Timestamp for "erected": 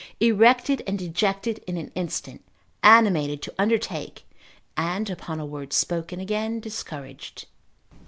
0.19-0.81